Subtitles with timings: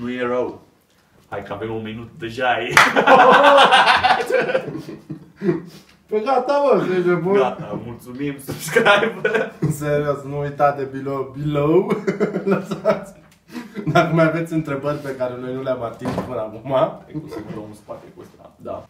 [0.00, 0.60] Nu e rău.
[1.28, 2.60] Hai că avem un minut deja.
[2.60, 2.72] E.
[6.06, 7.32] Păi gata, mă, zice, bun.
[7.32, 9.52] Gata, mulțumim, subscribe.
[9.70, 11.90] Serios, nu uitați de below, below.
[12.44, 13.12] Lăsați.
[13.86, 16.74] Dacă mai aveți întrebări pe care noi nu le-am atins până acum,
[17.06, 18.52] E cu sigur în spate cu ăsta.
[18.56, 18.86] Da.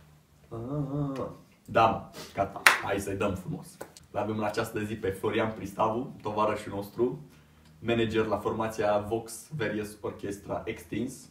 [0.49, 1.21] Ah,
[1.65, 2.01] Da, mă.
[2.35, 2.63] gata.
[2.85, 3.67] Hai să-i dăm frumos.
[4.11, 7.21] L-avem la această zi pe Florian Pristavu, tovarășul nostru,
[7.87, 11.29] manager la formația Vox Various Orchestra Extins.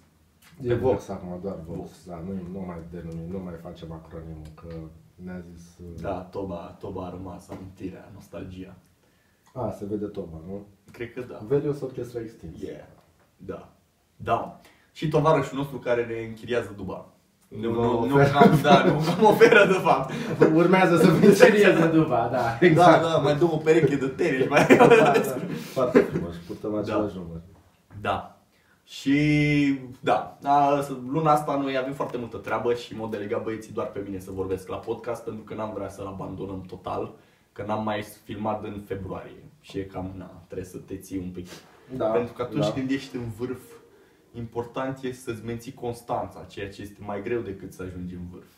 [0.62, 1.90] e Vox acum, doar Vox.
[2.08, 4.68] Da, nu, nu mai denumim, nu mai facem acronimul, că
[5.16, 5.64] ne-a zis...
[5.80, 8.76] uh, Da, Toba, Toba a rămas amintirea, nostalgia.
[9.54, 10.66] A, se vede Toma, nu?
[10.92, 11.40] Cred că da.
[11.48, 12.62] Velios Orchestra Extins.
[12.62, 12.88] Yeah.
[13.38, 13.70] Da.
[14.16, 14.60] Da.
[14.92, 17.06] Și tovarășul nostru care ne închiriază duba.
[17.48, 18.30] Nu, Vă nu, nu, oferă.
[18.30, 20.14] cam, da, nu cam oferă de fapt.
[20.54, 23.02] Urmează să fie serioză după, da, Da, exact.
[23.02, 25.14] da, mai dă o pereche de tenici, mai Da, da,
[25.74, 26.31] Foarte frumos,
[26.62, 27.42] purtăm același număr.
[28.02, 28.36] Da.
[28.84, 33.88] Și da, a, luna asta noi avem foarte multă treabă și m-au delegat băieții doar
[33.88, 37.14] pe mine să vorbesc la podcast pentru că n-am vrea să-l abandonăm total,
[37.52, 41.30] că n-am mai filmat în februarie și e cam, na, trebuie să te ții un
[41.30, 41.48] pic.
[41.96, 42.72] Da, pentru că atunci da.
[42.72, 43.62] când ești în vârf,
[44.34, 48.52] important e să-ți menții constanța, ceea ce este mai greu decât să ajungi în vârf.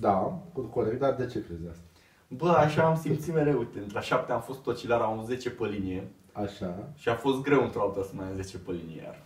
[0.00, 1.84] Da, corect, dar de ce crezi asta?
[2.28, 5.66] Bă, așa am simțit mereu, uite, între a șapte am fost tocilar, am 10 pe
[5.66, 6.74] linie Așa.
[6.96, 9.18] și a fost greu într-o altă să mai am 10 pe linie iar.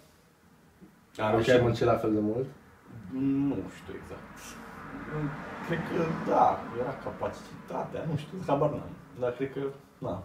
[1.19, 2.47] Am Așa reușit- ai muncit la fel de mult?
[3.49, 4.37] Nu știu exact.
[5.67, 8.93] Cred că da, era capacitatea, nu știu, habar n-am.
[9.21, 9.61] Dar cred că,
[9.99, 10.23] na.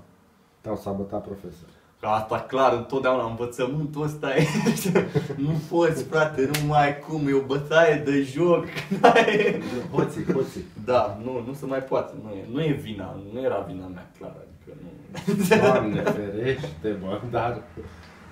[0.61, 1.71] Te-au sabotat profesori.
[1.99, 4.47] Că asta clar, întotdeauna învățământul ăsta e,
[5.45, 8.65] nu poți, frate, nu mai ai cum, e o bătaie de joc.
[9.01, 10.63] N-ai- Hoții, hoții.
[10.85, 14.09] Da, nu, nu se mai poate, nu e, nu e vina, nu era vina mea,
[14.17, 14.89] clar, adică nu.
[15.61, 17.61] Doamne ferește, mă, dar...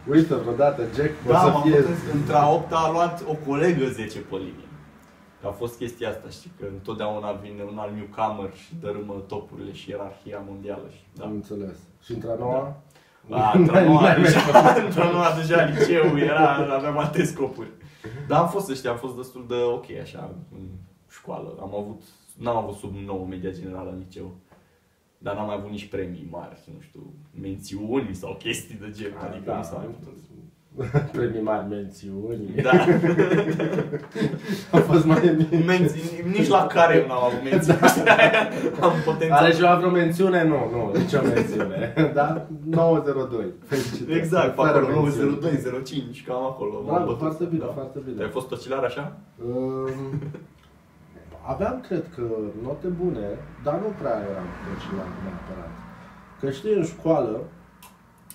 [0.10, 1.76] Uite, vreodată, Jack, o Da, să m-am fie...
[1.76, 4.68] putut, între a 8 a luat o colegă 10 pe linie.
[5.42, 9.72] Că a fost chestia asta, știi, că întotdeauna vine un alt newcomer și dărâmă topurile
[9.74, 10.88] și ierarhia mondială.
[10.92, 11.36] Și, Am da.
[11.36, 11.78] înțeles.
[12.04, 12.76] Și într-a noua?
[13.30, 14.40] A, într-a noua N-ai mai deja,
[14.86, 17.72] într-a noua deja liceu era, aveam alte scopuri.
[18.28, 20.66] Dar am fost, să știi, am fost destul de ok așa în
[21.10, 21.50] școală.
[21.62, 22.02] Am avut,
[22.38, 24.36] n-am avut sub 9 media generală în liceu.
[25.18, 29.18] Dar n-am mai avut nici premii mari, nu știu, mențiuni sau chestii de genul.
[29.32, 30.16] Adică nu s-a mai putut.
[31.12, 32.62] Premii mari, mențiuni.
[32.62, 32.72] Da.
[34.72, 35.48] A fost mai...
[35.66, 37.80] Menții, nici la care eu n-am avut mențiuni.
[38.86, 39.38] Am potențial.
[39.44, 40.44] Are ceva vreo mențiune?
[40.44, 41.94] Nu, nu, nicio mențiune.
[42.14, 42.48] Da?
[42.64, 43.46] 902.
[43.66, 44.18] Felicitări.
[44.20, 45.38] Exact, pe Fără acolo, mențiune.
[45.72, 46.72] 02, 05, cam acolo.
[46.74, 47.20] m-am Bravo, bătut.
[47.20, 47.72] foarte bine, Da.
[47.74, 48.16] foarte bine.
[48.16, 49.18] Tu ai fost tocilar așa?
[49.46, 50.22] Um,
[51.48, 52.24] aveam, cred că,
[52.64, 53.28] note bune,
[53.64, 55.72] dar nu prea eram tocilar neapărat.
[56.40, 57.40] Că știi, în școală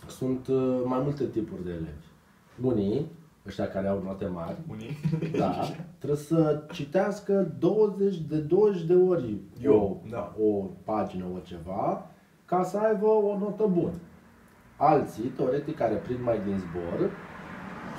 [0.07, 2.07] sunt uh, mai multe tipuri de elevi.
[2.63, 3.07] Unii,
[3.47, 4.97] ăștia care au note mari, Unii.
[5.39, 5.55] da,
[5.99, 10.35] trebuie să citească 20 de 20 de ori Eu, o, da.
[10.41, 12.07] o pagină, o ceva,
[12.45, 13.93] ca să aibă o notă bună.
[14.77, 17.11] Alții, teoretic, care prind mai din zbor,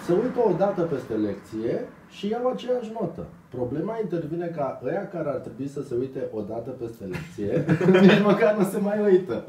[0.05, 3.27] se uită o dată peste lecție și iau aceeași notă.
[3.49, 7.65] Problema intervine ca ăia care ar trebui să se uite o dată peste lecție,
[8.07, 9.45] nici măcar nu se mai uită.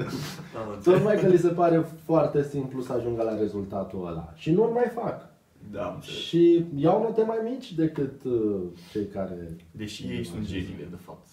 [0.83, 4.33] Tocmai că li se pare foarte simplu să ajungă la rezultatul ăla.
[4.35, 5.33] Și nu mai fac.
[5.71, 6.17] Da, am înțeles.
[6.17, 8.61] Și iau note mai mici decât uh,
[8.91, 9.55] cei care...
[9.71, 11.27] Deși ei sunt geniile, de fapt.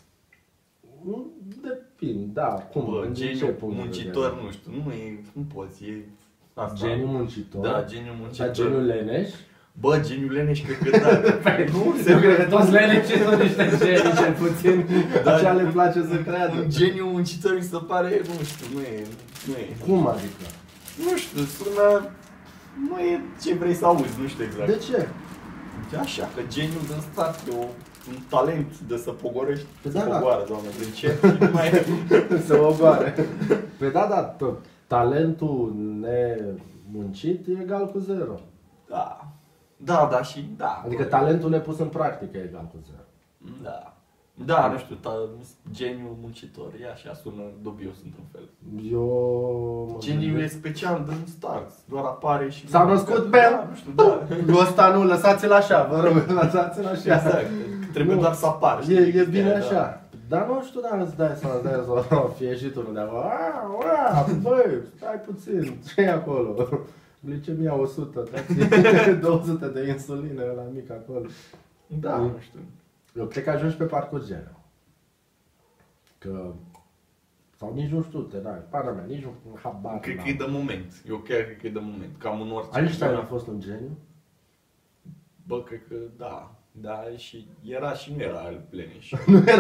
[1.05, 1.31] Nu
[1.63, 4.45] Depind, da, cum, Bă, în ce geniu punct de muncitor, vedere?
[4.45, 6.09] nu știu, nu e, nu poți, e
[6.55, 6.87] asta.
[6.87, 7.63] Geniu muncitor?
[7.63, 8.47] Da, geniu muncitor.
[8.47, 9.29] Dar geniu leneș?
[9.81, 11.11] Bă, geniu leneș, cred că da.
[11.73, 14.87] nu, Eu cred că toți leneșii sunt niște genii, cel puțin.
[15.25, 15.35] Da.
[15.35, 16.53] Așa le place să creadă.
[16.61, 19.07] Un geniu muncitor mi se pare, nu știu, nu e,
[19.47, 19.77] nu e.
[19.87, 20.45] Cum adică?
[21.05, 22.11] Nu știu, sună,
[22.89, 24.67] nu e ce vrei să auzi, nu știu exact.
[24.67, 25.09] De ce?
[25.91, 27.65] De așa, că geniul din start e o,
[28.09, 30.17] un talent de să pogorești, Păi să da, da.
[30.17, 31.69] pogoară, doamne, din cer și nu mai
[32.47, 33.15] Să o goare.
[33.79, 34.59] Pe da, da, tot.
[34.93, 38.35] Talentul nemuncit e egal cu zero.
[38.89, 39.27] Da.
[39.77, 40.83] Da, da și da.
[40.85, 41.09] Adică bă.
[41.09, 43.03] talentul nepus în practică e egal cu zero.
[43.63, 43.97] Da.
[44.45, 45.29] Da, nu știu, ta,
[45.73, 48.49] geniul muncitor, e așa, sună dubios într-un fel.
[48.93, 49.89] Eu...
[49.93, 52.69] mă Geniul e gândesc- special din start, doar apare și...
[52.69, 54.19] S-a născut pe Da, nu știu, da.
[54.49, 57.15] Eu ăsta nu, lăsați-l așa, vă rog, lăsați-l așa.
[57.15, 57.47] Exact,
[57.93, 58.21] trebuie Nu.
[58.21, 58.81] doar să apară.
[58.81, 60.02] E, știi, e chestia bine aia, așa.
[60.33, 63.01] Dar nu știu dacă îți dai seama, îți dai seama, fie și tu nu de
[63.01, 63.21] acolo.
[63.21, 66.69] "Aaa, ura, Băi, stai puțin, ce e acolo?
[67.25, 71.27] Glicemia 100, dați 200 de insulină la mic acolo.
[71.87, 72.61] Da, nu știu.
[73.17, 74.55] Eu cred că ajungi pe parcurgere.
[76.19, 76.53] Că...
[77.57, 80.01] Sau nici nu știu, te dai, pana mea, nici nu habar.
[80.01, 80.25] Cred n-am.
[80.25, 81.03] că e de moment.
[81.09, 82.17] Eu chiar cred că e de moment.
[82.19, 82.79] Cam în orice.
[82.79, 83.99] Einstein a fost un geniu?
[85.47, 86.55] Bă, cred că da.
[86.73, 89.11] Da, și era și nu era leneș.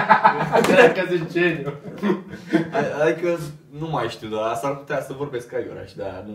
[0.72, 1.72] Era ca zici geniu.
[3.02, 3.38] Adică
[3.78, 6.32] nu mai știu, dar s-ar putea să vorbesc aiurea și da, nu...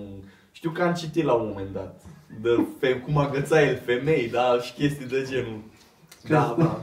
[0.51, 2.01] Știu că am citit la un moment dat
[2.41, 5.59] de fe- cum agăța el femei, da, și chestii de genul.
[6.27, 6.81] Da, da.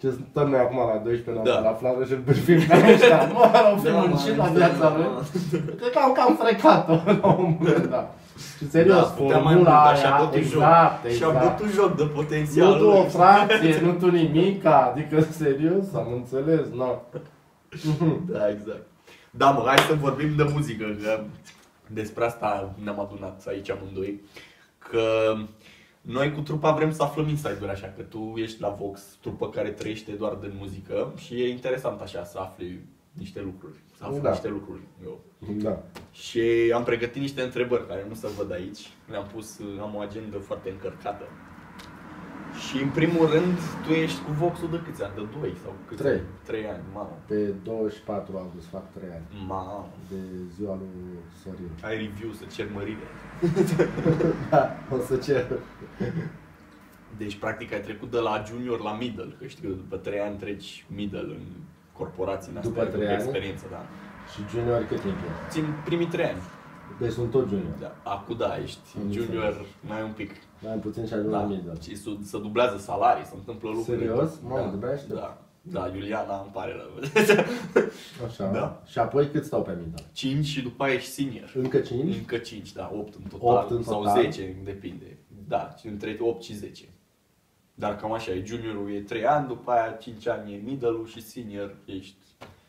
[0.00, 1.58] Ce stăm noi acum la 12 noapte Da.
[1.60, 3.24] la flară și îl bârfim ca ăștia.
[3.34, 5.04] Mă, au fi Da, muncit la mă, viața da, lui.
[5.04, 5.58] da.
[5.76, 8.18] Cred că am cam frecat-o la un moment dat.
[8.56, 11.12] Și serios, Da, putea mai mult, formula dar și-a aia, bătut exact, joc.
[11.12, 11.58] Și-a exact.
[11.58, 12.72] bătut joc de potențial.
[12.72, 17.02] Nu tu o fracție, nu tu nimica, adică serios, am înțeles, nu.
[18.26, 18.86] Da, exact.
[19.30, 21.20] Da, mă, hai să vorbim de muzică, că
[21.86, 24.20] despre asta ne-am adunat aici amândoi.
[24.78, 25.34] Că
[26.00, 29.68] noi cu trupa vrem să aflăm insider așa, că tu ești la Vox, trupă care
[29.68, 32.80] trăiește doar din muzică și e interesant așa să afli
[33.12, 34.30] niște lucruri, să afli Da.
[34.30, 34.80] niște lucruri.
[35.04, 35.20] Eu.
[35.56, 35.82] Da.
[36.12, 36.40] Și
[36.74, 38.90] am pregătit niște întrebări care nu se văd aici.
[39.10, 41.24] Le-am pus, am o agendă foarte încărcată.
[42.68, 45.14] Și în primul rând, tu ești cu Voxul de câți ani?
[45.14, 46.12] De 2 sau câți Trei.
[46.12, 46.22] ani?
[46.42, 47.18] 3 ani, mamă.
[47.26, 47.34] Pe
[47.64, 49.88] 24 august fac 3 ani Mamă.
[50.10, 50.16] de
[50.56, 50.88] ziua lui
[51.42, 51.70] Sorin.
[51.82, 53.06] Ai review să cer mărire.
[54.50, 55.58] Da, o să cer.
[57.16, 60.36] Deci, practic, ai trecut de la junior la middle, că știu că după 3 ani
[60.38, 61.42] treci middle în
[62.02, 63.22] corporații în După astea, trei cu ani?
[63.22, 63.82] experiență, da.
[64.32, 65.30] Și junior cât timp e?
[65.54, 66.42] Țin primii 3 ani.
[67.00, 67.74] Deci sunt tot junior.
[67.80, 67.92] Da.
[68.14, 69.66] Acum da, ești Am junior înțeles.
[69.90, 70.30] mai un pic.
[70.66, 71.44] Mai puțin și ajung la Da.
[71.52, 71.72] middle.
[71.84, 73.98] Și se, se dublează salarii, se întâmplă lucruri.
[73.98, 74.30] Serios?
[74.42, 74.68] Mamă, da.
[74.76, 75.14] de-abia aștept.
[75.20, 75.36] da.
[75.64, 76.90] Da, Iuliana îmi pare rău.
[78.26, 78.50] Așa.
[78.52, 78.82] Da.
[78.86, 80.04] Și apoi cât stau pe middle?
[80.12, 81.52] 5 și după aia ești senior.
[81.54, 82.16] Încă 5?
[82.16, 83.56] Încă 5, da, 8 în total.
[83.56, 84.22] Opt în sau total.
[84.22, 85.18] 10, depinde.
[85.48, 86.84] Da, și între 8 și 10.
[87.82, 91.22] Dar cam așa, e juniorul e 3 ani, după aia 5 ani e middle și
[91.22, 92.16] senior ești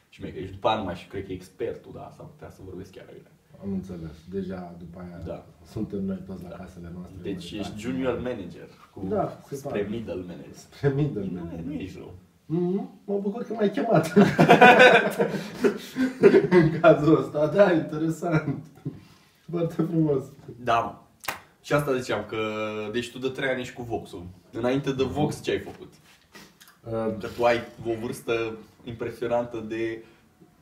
[0.09, 0.45] șmecher.
[0.45, 2.91] Și după aia nu mai știu, cred că e expertul, da, s-ar putea să vorbesc
[2.91, 3.31] chiar aiurea.
[3.63, 4.15] Am înțeles.
[4.31, 5.45] Deja după aia Da.
[5.65, 7.17] suntem noi toți la casele noastre.
[7.21, 7.81] Deci Mai ești faci.
[7.81, 9.87] junior manager cu Da, se spre pare.
[9.89, 10.53] middle manager.
[10.55, 11.25] Spre middle.
[11.31, 11.53] Nu, man.
[11.57, 12.13] e- nu ești rău.
[12.45, 14.13] Mm, mă bucur că m-ai chemat.
[16.61, 18.65] în cazul ăsta, da, interesant.
[19.49, 20.23] Foarte frumos.
[20.63, 20.93] Da, mă.
[21.63, 22.37] Și asta ziceam, că
[22.91, 24.25] deci tu de 3 ani ești cu Voxul.
[24.51, 25.93] Înainte de Vox ce ai făcut?
[26.83, 30.03] Uh, Că tu ai o vârstă impresionantă de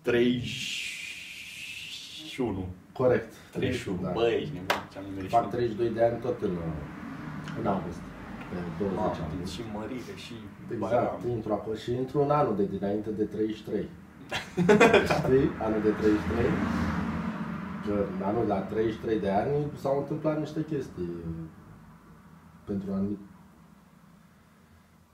[0.02, 2.68] 31.
[2.94, 3.34] corect.
[3.52, 3.98] 31.
[4.02, 4.10] Da.
[4.10, 6.58] Bă, ești nebun, ce-am nimerit Fac 32 de ani tot în,
[7.60, 8.00] în august.
[8.50, 9.54] Pe 20 Mamă, august.
[9.54, 10.34] și mărire, și
[10.74, 11.20] Exact, bairam.
[11.36, 13.90] intru acolo și intru în anul de dinainte de 33.
[15.18, 15.48] Știi?
[15.66, 16.46] Anul de 33.
[17.86, 21.10] Că în anul la 33 de ani s-au întâmplat niște chestii
[22.66, 23.18] pentru anul.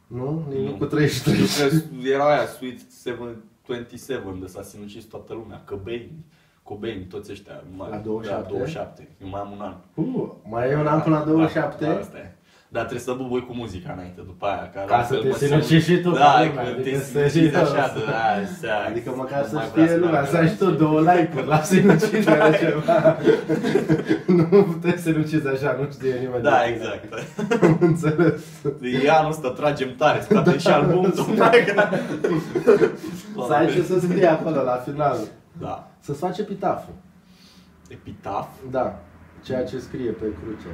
[0.07, 0.45] Nu?
[0.49, 0.77] Nimic Nu.
[0.77, 1.45] cu 33.
[1.45, 1.67] Știu
[2.01, 6.11] că era aia Sweet 727 de s-a sinucis toată lumea, Cobain,
[6.63, 7.63] Cobain, toți ăștia.
[7.75, 8.41] Mai, La 27?
[8.43, 9.15] Da, 27.
[9.21, 9.75] Eu mai am un an.
[9.93, 11.85] Uh, mai e un an până la 27?
[11.85, 12.36] Da, asta e.
[12.69, 14.69] Dar trebuie să bubui cu muzica înainte, după aia.
[14.73, 16.69] Ca, Ca altfel să te mă sinucizi simt- și tu, Da, ca că lumea, te
[16.79, 17.71] adică sinucizi serios.
[17.71, 18.87] așa, de da, exact.
[18.89, 21.47] Adică măcar Nu să mai vrea știe lumea, meargă să ai și tu două like-uri
[21.47, 23.17] la sinucidere ceva.
[24.39, 26.43] nu puteți sinucizi așa, nu știe nimeni.
[26.43, 26.75] Da, de tine.
[26.75, 27.03] exact.
[27.63, 28.41] Am înțeles.
[29.05, 31.73] E anul ăsta tragem tare, scoate și album, tocmai că...
[33.47, 35.17] Să ai ce să scrie acolo la final.
[35.65, 35.91] Da.
[35.99, 36.93] Să-ți faci epitaful.
[37.89, 38.47] Epitaf.
[38.71, 38.99] Da.
[39.45, 40.71] Ceea ce scrie pe cruce.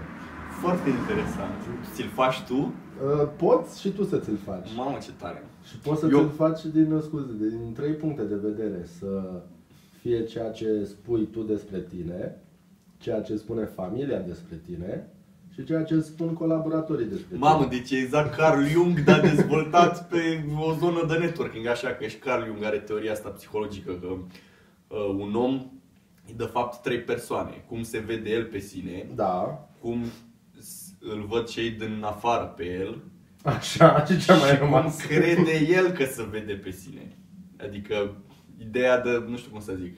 [0.62, 1.60] Foarte interesant.
[1.94, 2.56] Ți-l faci tu?
[2.56, 4.70] Uh, Poți și tu să ți-l faci.
[4.76, 5.44] Mamă, ce tare.
[5.70, 8.86] Și poți să Eu- ți-l faci din, scuze, din trei puncte de vedere.
[9.00, 9.42] Să
[10.00, 12.36] fie ceea ce spui tu despre tine,
[12.98, 15.08] ceea ce spune familia despre tine
[15.54, 17.78] și ceea ce spun colaboratorii despre Mamă, tine.
[17.78, 22.18] deci e exact Carl Jung, dar dezvoltat pe o zonă de networking, așa că și
[22.18, 25.54] Carl Jung are teoria asta psihologică că uh, un om
[26.26, 27.64] e de fapt trei persoane.
[27.68, 30.12] Cum se vede el pe sine, Da, cum s-
[31.04, 33.02] îl văd cei din afară pe el
[33.44, 35.02] așa, și ce mai și cum rămas?
[35.02, 37.18] crede el că se vede pe sine.
[37.58, 38.16] Adică
[38.58, 39.98] ideea de, nu știu cum să zic,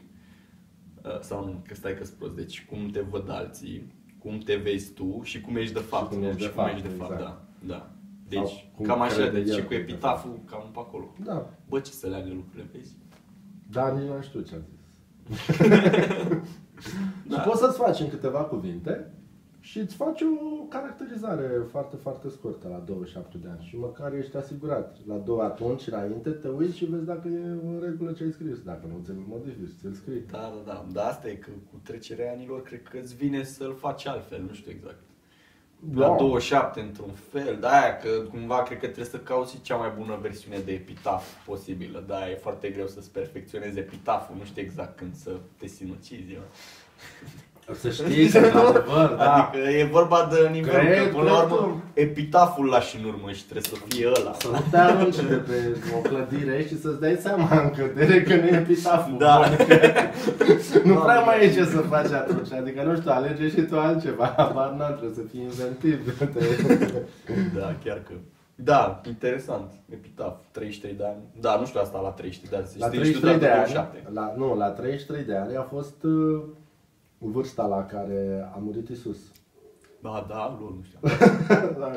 [1.04, 2.36] uh, sau nu, că stai că prost.
[2.36, 6.10] Deci cum te văd alții, cum te vezi tu și cum ești de fapt.
[6.10, 7.40] cum ești de și cum fapt, ești de fapt, exact.
[7.60, 7.76] da.
[7.76, 7.90] da.
[8.32, 10.70] Sau Deci, cum cam așa, crede deci el și cu că ești de epitaful, cam
[10.74, 11.14] pe acolo.
[11.24, 12.96] Da, Bă, ce să leagă lucrurile, vezi?
[13.70, 15.48] dar nici nu știu ce am zis.
[17.28, 17.36] Da.
[17.36, 19.12] Și poți să-ți faci în câteva cuvinte
[19.66, 24.38] și îți faci o caracterizare foarte, foarte scurtă la 27 de ani și măcar ești
[24.38, 24.98] asigurat.
[25.08, 28.60] La două atunci, înainte, te uiți și vezi dacă e în regulă ce ai scris.
[28.60, 30.24] Dacă nu, ți-l modifici, ți-l scrii.
[30.32, 30.86] Da, da, da.
[30.92, 34.54] Dar asta e că cu trecerea anilor, cred că îți vine să-l faci altfel, nu
[34.54, 35.04] știu exact.
[35.94, 36.16] La Da.
[36.16, 39.94] 27 într-un fel, da, aia că cumva cred că trebuie să cauți și cea mai
[39.98, 42.04] bună versiune de epitaf posibilă.
[42.08, 46.34] Da, e foarte greu să-ți perfecționezi epitaful, nu știu exact când să te sinucizi.
[46.34, 46.44] Eu.
[47.74, 49.34] Să știi că, într-adevăr, da.
[49.34, 51.84] Adică e vorba de nivelul, Cred, că până la cred urmă tu.
[51.94, 54.34] epitaful lași în urmă și trebuie să fie ăla.
[54.40, 55.54] Să nu te arunci de pe
[55.96, 59.18] o clădire și să-ți dai seama în cădere că nu e epitaful.
[59.18, 59.42] Da.
[60.84, 62.52] Nu prea mai e ce să faci atunci.
[62.52, 64.34] Adică, nu știu, alege și tu altceva.
[64.38, 66.20] Habar n trebuie să fii inventiv.
[67.56, 68.14] Da, chiar că.
[68.56, 69.72] Da, interesant.
[69.94, 71.18] Epitaf, 33 de ani.
[71.40, 72.66] Da, nu știu asta la 33 de ani.
[72.68, 74.10] să La știi, știu 33 de la ani, 27.
[74.14, 76.42] la, nu, la 33 de ani a fost uh,
[77.18, 79.32] vârsta la care a murit Isus.
[80.02, 81.00] Da, da, lor, nu știu.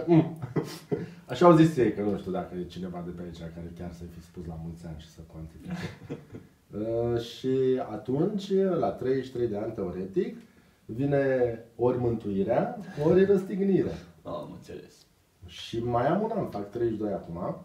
[0.06, 0.38] Mm.
[1.30, 3.92] Așa au zis ei, că nu știu dacă e cineva de pe aici care chiar
[3.92, 5.72] să fi spus la mulți ani și să cuantifice.
[6.74, 10.36] Uh, și atunci, la 33 de ani teoretic,
[10.84, 13.94] vine ori mântuirea, ori răstignirea.
[14.22, 15.06] Am înțeles.
[15.46, 17.64] Și mai am un an, fac 32 acum,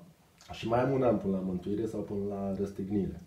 [0.52, 3.22] și mai am un an până la mântuire sau până la răstignire.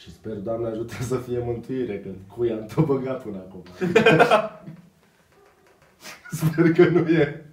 [0.00, 3.62] Și sper, Doamne ajută să fie mântuire, că cui am tot băgat până acum.
[6.40, 7.44] sper că nu e.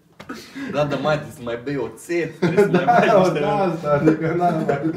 [0.71, 3.39] Da, dar mai trebuie să mai bei oțet, trebuie să mai mai Da, niște...
[3.39, 4.91] da, asta, adică na, mai,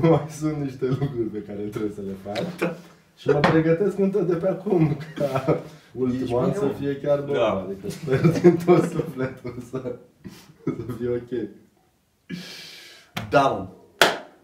[0.00, 2.76] mai sunt niște lucruri pe care trebuie să le fac.
[3.16, 7.20] Și mă pregătesc încă de pe acum ca ultimul an Ești să bine, fie chiar
[7.20, 7.34] bun.
[7.34, 7.66] Da.
[7.68, 9.96] Adică sper din tot sufletul să,
[10.64, 11.48] să fie ok.
[13.30, 13.66] Da, mă.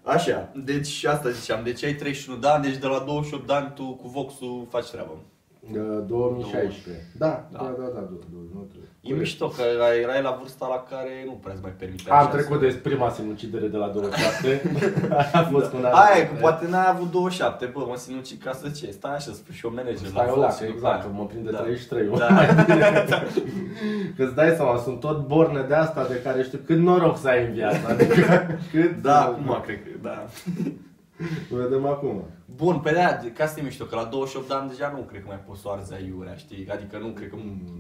[0.05, 3.73] Așa, deci asta ziceam, deci ai 31 de ani, deci de la 28 de ani
[3.75, 5.25] tu cu Voxul faci treabă.
[5.73, 7.07] Uh, 2016.
[7.19, 7.59] Da, Da.
[7.59, 8.91] da, da, da, da, 2019.
[9.01, 12.29] E mișto că erai- erai la vârsta la care nu prea îți mai permite Am
[12.29, 14.63] trecut de prima sinucidere de la 27.
[15.39, 18.39] a fost cu un alt- Aia e, că poate n-ai avut 27, bă, mă sinuci
[18.45, 20.61] ca să ce, stai așa, spui și o manager Stai la o Fox lacă, și
[20.65, 21.03] după exact, aia.
[21.05, 21.59] că mă prinde Da.
[21.59, 22.29] 33 Da.
[22.29, 23.05] mai bine.
[24.17, 27.29] Că îți dai seama, sunt tot borne de asta de care știu cât noroc să
[27.29, 27.81] ai în viață.
[27.89, 30.25] Adică, cât Da, acum cred că, da.
[31.51, 32.25] Vedem acum.
[32.57, 35.21] Bun, pe de-aia, ca să te mișto, că la 28 de ani deja nu cred
[35.21, 36.69] că mai poți să o arzi aiurea, știi?
[36.69, 37.37] Adică nu cred că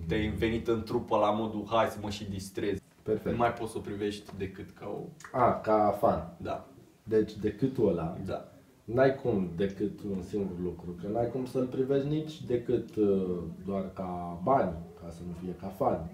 [0.09, 2.83] te-ai venit în trupă la modul hai să mă și distrezi.
[3.02, 3.31] Perfect.
[3.31, 4.99] Nu mai poți să o privești decât ca o...
[5.38, 6.35] A, ca fan.
[6.37, 6.66] Da,
[7.02, 8.49] Deci decâtul ăla, da.
[8.85, 10.97] n-ai cum decât un singur lucru.
[11.02, 15.54] Că n-ai cum să-l privești nici decât uh, doar ca bani, ca să nu fie
[15.61, 16.11] ca fan.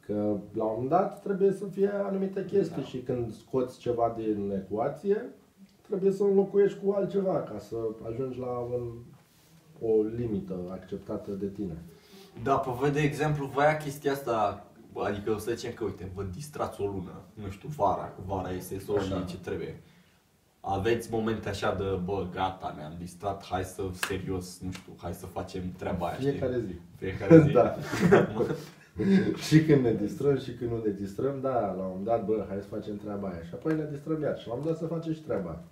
[0.00, 0.12] Că
[0.52, 5.24] la un moment dat trebuie să fie anumite chestii și când scoți ceva din ecuație,
[5.86, 7.76] trebuie să o înlocuiești cu altceva ca să
[8.10, 8.92] ajungi la un,
[9.80, 11.82] o limită acceptată de tine.
[12.42, 16.10] Da, pe voi, de exemplu, vă ia chestia asta, adică o să zicem că, uite,
[16.14, 19.24] vă distrați o lună, nu știu, vara, că vara este să Așa.
[19.28, 19.82] ce trebuie.
[20.60, 25.26] Aveți momente așa de, bă, gata, ne-am distrat, hai să, serios, nu știu, hai să
[25.26, 26.30] facem treaba aia, știi?
[26.30, 26.74] Fiecare zi.
[26.96, 27.52] Fiecare zi.
[27.52, 27.76] Da.
[29.46, 32.44] și când ne distrăm și când nu ne distrăm, da, la un moment dat, bă,
[32.48, 33.42] hai să facem treaba aia.
[33.42, 35.64] Și apoi ne distrăm iar și la un moment dat să facem și treaba aia.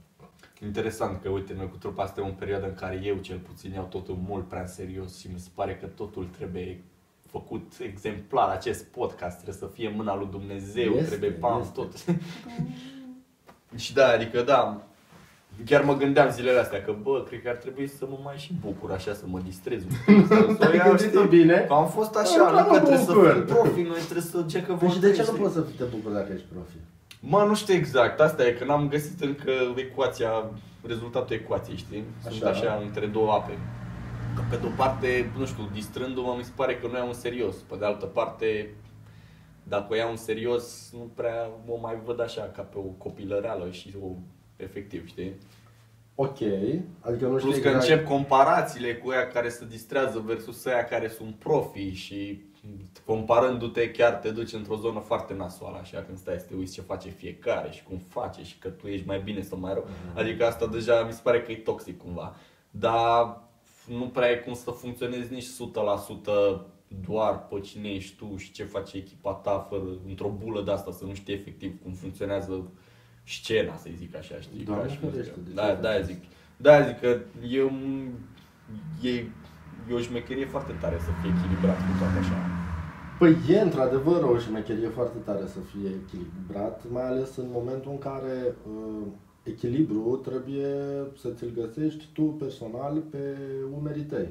[0.63, 3.85] Interesant că, uite, noi cu trupa suntem în perioadă în care eu, cel puțin, iau
[3.91, 6.85] totul mult prea în serios și mi se pare că totul trebuie
[7.31, 8.49] făcut exemplar.
[8.49, 11.73] Acest podcast trebuie să fie în mâna lui Dumnezeu, Este, trebuie pam, este.
[11.75, 12.05] tot.
[13.85, 14.83] și da, adică da,
[15.65, 18.53] chiar mă gândeam zilele astea că, bă, cred că ar trebui să mă mai și
[18.61, 21.39] bucur așa, să mă distrez un pic, să, să o iau, Gândit-o știi?
[21.39, 21.65] bine.
[21.69, 23.33] Că am fost așa, Da, nu mă că trebuie să bucur.
[23.35, 25.39] fim profi, noi trebuie să ce că Păi și vom de ce nu știi?
[25.39, 26.77] poți să te bucuri dacă ești profi?
[27.27, 30.51] Mă, nu știu exact, asta e că n-am găsit încă ecuația,
[30.87, 32.05] rezultatul ecuației, știi?
[32.29, 32.51] Sunt Așa.
[32.67, 33.59] așa, între două ape.
[34.35, 37.13] Că pe de o parte, nu știu, distrându-mă, mi se pare că nu iau în
[37.15, 37.57] serios.
[37.57, 38.75] Pe de altă parte,
[39.63, 43.71] dacă o iau în serios, nu prea o mai văd așa, ca pe o copilăreală
[43.71, 44.07] și o
[44.57, 45.33] efectiv, știi?
[46.15, 46.39] Ok,
[47.01, 50.85] adică nu știi Plus că exact- încep comparațiile cu ea care se distrează versus aia
[50.85, 52.43] care sunt profi și
[53.07, 56.81] comparându-te chiar te duci într-o zonă foarte nasoală așa când stai să te uiți ce
[56.81, 59.87] face fiecare și cum face și că tu ești mai bine sau mai rău.
[60.15, 62.37] Adică asta deja mi se pare că e toxic cumva.
[62.71, 63.43] Dar
[63.89, 66.61] nu prea e cum să funcționezi nici 100%
[67.09, 70.93] doar pe cine ești tu și ce face echipa ta fără într-o bulă de asta
[70.93, 72.71] să nu știi efectiv cum funcționează
[73.25, 74.65] scena, să zic așa, știi?
[74.65, 75.41] Doamne Ca și ferește, muzică.
[75.45, 76.01] de ce Da, faci da, asta?
[76.01, 76.23] zic.
[76.57, 77.19] Da, zic că
[77.51, 78.09] e, un,
[79.03, 79.25] e,
[79.91, 82.39] e o șmecherie foarte tare să fie echilibrat cu toate așa.
[83.19, 87.99] Păi e într-adevăr o șmecherie foarte tare să fie echilibrat, mai ales în momentul în
[87.99, 89.07] care uh,
[89.43, 90.67] echilibru trebuie
[91.17, 93.37] să ți-l găsești tu personal pe
[93.77, 94.27] umerii tăi.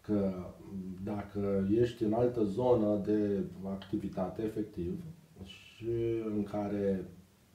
[0.00, 0.32] Că
[1.04, 4.98] dacă ești în altă zonă de activitate, efectiv,
[5.44, 7.04] și în care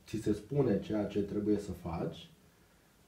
[0.07, 2.29] ți se spune ceea ce trebuie să faci,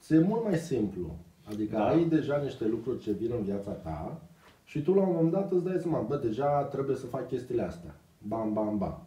[0.00, 1.16] ți-e mult mai simplu.
[1.44, 1.86] Adică Da.
[1.88, 4.20] ai deja niște lucruri ce vin în viața ta
[4.64, 7.62] și tu la un moment dat îți dai seama, bă, deja trebuie să fac chestiile
[7.62, 7.94] astea.
[8.28, 9.06] Bam, bam, bam.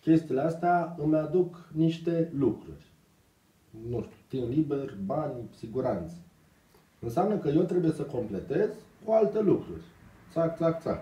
[0.00, 2.92] Chestiile astea îmi aduc niște lucruri.
[3.88, 6.14] Nu știu, timp liber, bani, siguranță.
[6.98, 8.70] Înseamnă că eu trebuie să completez
[9.04, 9.82] cu alte lucruri.
[10.30, 11.00] țac, țac, țac.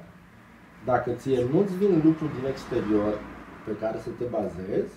[0.84, 3.14] Dacă ție nu-ți vin lucruri din exterior
[3.66, 4.94] pe care să te bazezi,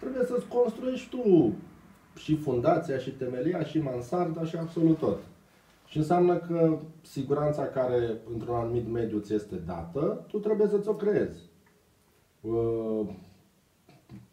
[0.00, 1.52] trebuie să-ți construiești tu
[2.16, 5.18] și fundația, și temelia, și mansarda, și absolut tot.
[5.86, 10.94] Și înseamnă că siguranța care într-un anumit mediu ți este dată, tu trebuie să ți-o
[10.94, 11.38] creezi.
[12.40, 13.06] Uh,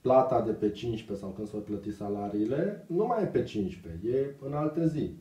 [0.01, 4.35] plata de pe 15 sau când s-au plătit salariile, nu mai e pe 15, e
[4.45, 5.11] în alte zi.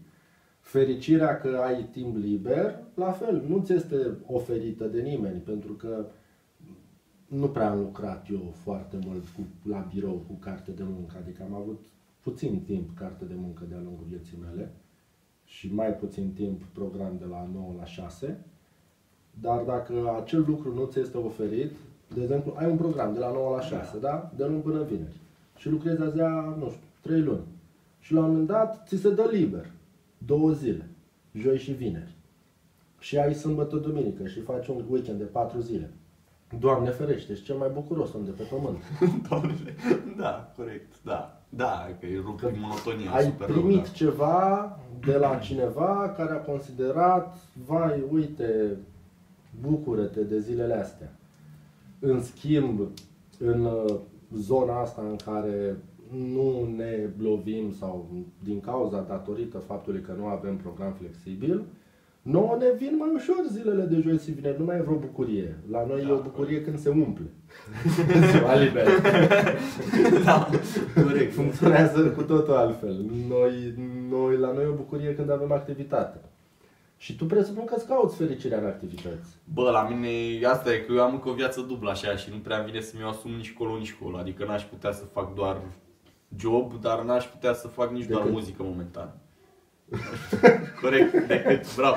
[0.60, 6.06] Fericirea că ai timp liber, la fel, nu ți este oferită de nimeni, pentru că
[7.26, 11.42] nu prea am lucrat eu foarte mult cu, la birou cu carte de muncă, adică
[11.42, 11.84] am avut
[12.22, 14.72] puțin timp carte de muncă de-a lungul vieții mele
[15.44, 18.44] și mai puțin timp program de la 9 la 6.
[19.40, 21.70] Dar dacă acel lucru nu ți este oferit,
[22.14, 24.32] de exemplu, ai un program de la 9 la 6, da?
[24.36, 25.20] De luni până vineri.
[25.56, 26.16] Și lucrezi azi,
[26.58, 27.44] nu știu, 3 luni.
[28.00, 29.70] Și la un moment dat ți se dă liber.
[30.18, 30.88] Două zile.
[31.32, 32.14] Joi și vineri.
[32.98, 35.90] Și ai sâmbătă, duminică și faci un weekend de 4 zile.
[36.58, 38.82] Doamne ferește, ești cel mai bucuros om de pe pământ.
[39.28, 39.54] Doamne,
[40.16, 41.41] da, corect, da.
[41.56, 43.08] Da, că e rupt monotonie.
[43.12, 43.88] Ai super primit rău, da.
[43.88, 48.76] ceva de la cineva care a considerat, vai, uite,
[49.60, 51.12] bucură-te de zilele astea.
[51.98, 52.80] În schimb,
[53.38, 53.94] în uh,
[54.34, 55.76] zona asta în care
[56.10, 58.08] nu ne lovim sau
[58.42, 61.64] din cauza datorită faptului că nu avem program flexibil,
[62.22, 65.58] nouă ne vin mai ușor zilele de joi și vineri, nu mai e vreo bucurie.
[65.70, 67.24] La noi Da, e o bucurie când se umple.
[68.30, 68.90] Ziua liberă.
[70.24, 70.48] da,
[71.04, 71.32] corect.
[71.34, 73.04] Funcționează cu totul altfel.
[73.28, 73.74] Noi,
[74.10, 76.20] noi, la noi e o bucurie când avem activitate.
[76.96, 79.28] Și tu presupun că îți cauți fericirea în activități.
[79.54, 82.36] Bă, la mine asta e că eu am încă o viață dublă așa și nu
[82.38, 84.16] prea îmi vine să-mi asum nici colo, nici colo.
[84.16, 85.60] Adică n-aș putea să fac doar
[86.36, 88.36] job, dar n-aș putea să fac nici doar Decât?
[88.36, 89.14] muzică momentan.
[90.80, 91.96] Corect, decât, bravo.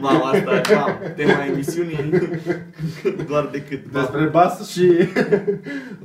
[0.00, 2.10] Mamă, asta e mam, tema emisiunii,
[3.26, 3.92] doar decât.
[3.92, 4.06] mamă.
[4.06, 4.92] Despre bas și...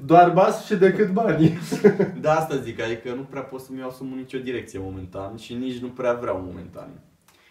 [0.06, 1.58] doar bas și decât bani.
[2.22, 5.78] Da, asta zic, adică nu prea pot să-mi asum în nicio direcție momentan și nici
[5.78, 6.90] nu prea vreau momentan.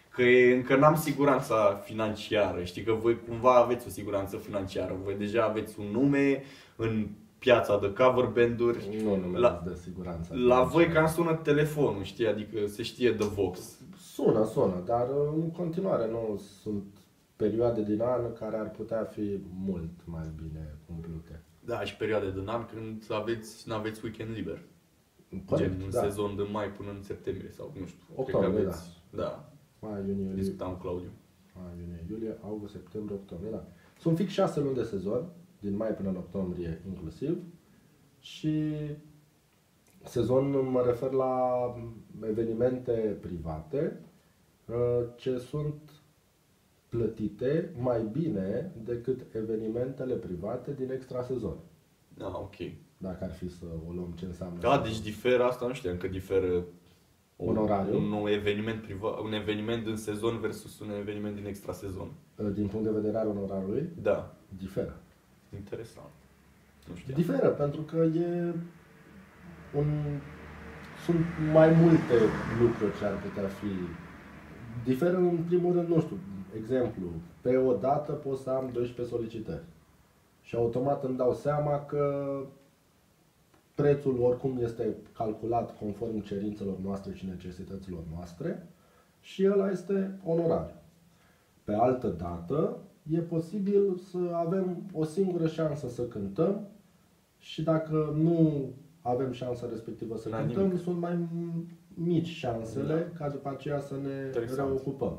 [0.09, 5.15] Că e, încă n-am siguranța financiară, știi că voi cumva aveți o siguranță financiară, voi
[5.17, 6.43] deja aveți un nume
[6.75, 7.07] în
[7.39, 8.99] piața de cover band-uri.
[9.03, 10.33] Nu, nu mi La- de siguranță.
[10.35, 13.79] La voi cam sună telefonul, știi, adică se știe de Vox.
[13.97, 16.83] Sună, sună, dar uh, în continuare nu sunt
[17.35, 21.41] perioade din an care ar putea fi mult mai bine umplute.
[21.59, 24.61] Da, și perioade de an când aveți, n-aveți weekend liber.
[25.45, 25.99] Corect, Gen un da.
[26.01, 28.03] sezon de mai până în septembrie sau nu știu.
[28.13, 29.49] cred că Octombrie, aveți, da.
[29.79, 31.09] Mai, iunie, iulie, Discutam cu Claudiu.
[31.55, 33.63] mai, iunie, iulie, august, septembrie, octombrie, da.
[33.99, 37.37] Sunt fix șase luni de sezon, din mai până în octombrie inclusiv.
[38.19, 38.73] Și
[40.03, 41.45] sezon mă refer la
[42.29, 43.99] evenimente private
[44.65, 44.75] uh,
[45.15, 45.91] ce sunt
[46.89, 51.57] plătite mai bine decât evenimentele private din extra sezon.
[52.17, 52.55] Da, ok.
[52.97, 54.59] Dacă ar fi să o luăm ce înseamnă.
[54.59, 56.63] Da, deci diferă asta, nu știam că diferă
[57.35, 57.97] Un orariu?
[57.97, 62.11] un eveniment privat, un eveniment din sezon versus un eveniment din extra sezon.
[62.37, 64.99] Uh, Din punct de vedere al onorarului, Da, diferă.
[65.55, 66.13] Interesant.
[66.89, 67.17] Nu știam.
[67.17, 68.53] Diferă, pentru că e
[69.75, 69.87] un...
[71.05, 72.13] Sunt mai multe
[72.59, 73.67] lucruri ce ar putea fi.
[74.83, 76.17] Diferă în primul rând, nu știu,
[76.55, 77.07] exemplu,
[77.41, 79.63] pe o dată pot să am 12 solicitări.
[80.41, 82.25] Și automat îmi dau seama că
[83.75, 88.67] prețul oricum este calculat conform cerințelor noastre și necesităților noastre
[89.21, 90.75] și ăla este onorariu.
[91.63, 92.77] Pe altă dată,
[93.09, 96.67] e posibil să avem o singură șansă să cântăm
[97.37, 98.69] și dacă nu
[99.01, 100.81] avem șansa respectivă să La cântăm, nimic.
[100.81, 101.27] sunt mai
[101.93, 104.67] mici șansele ca după aceea să ne Interesant.
[104.69, 105.17] reocupăm.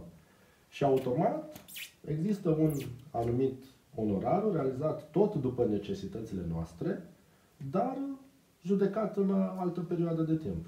[0.68, 1.56] Și automat
[2.04, 2.72] există un
[3.10, 3.62] anumit
[3.94, 7.02] onorariu realizat tot după necesitățile noastre,
[7.70, 7.98] dar
[8.62, 10.66] judecat în altă perioadă de timp.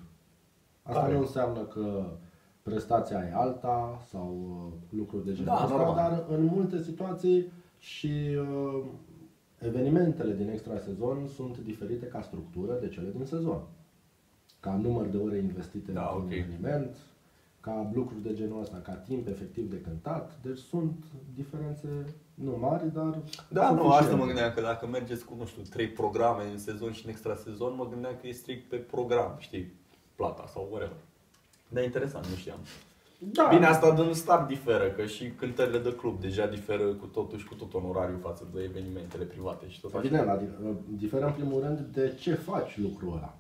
[0.83, 1.12] Asta Tare.
[1.14, 2.04] nu înseamnă că
[2.62, 4.28] prestația e alta sau
[4.66, 5.94] uh, lucruri de genul Da, ăsta, normal.
[5.94, 8.84] dar în multe situații și uh,
[9.58, 13.62] evenimentele din extra sezon sunt diferite ca structură de cele din sezon.
[14.60, 16.32] Ca număr de ore investite Da, într-un ok.
[16.32, 16.96] eveniment,
[17.60, 20.38] ca lucruri de genul ăsta, ca timp efectiv de cântat.
[20.42, 21.88] Deci sunt diferențe
[22.34, 24.04] nu mari, dar Da, nu, suficiente.
[24.04, 27.10] asta mă gândeam că dacă mergeți cu, nu știu, trei programe în sezon și în
[27.10, 29.72] extra sezon, mă gândeam că e strict pe program, știi,
[30.14, 30.96] plata sau whatever.
[31.72, 32.59] Dar interesant, nu știam.
[33.18, 33.48] Da.
[33.50, 37.46] Bine, asta din start diferă, că și cântările de club deja diferă cu totul și
[37.46, 40.04] cu tot onorariu față de evenimentele private și tot așa.
[40.04, 40.40] Evident, la
[40.96, 43.38] diferă în primul rând de ce faci lucrul ăla.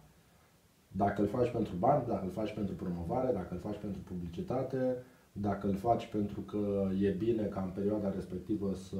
[0.88, 4.96] Dacă îl faci pentru bani, dacă îl faci pentru promovare, dacă îl faci pentru publicitate,
[5.32, 8.96] dacă îl faci pentru că e bine ca în perioada respectivă să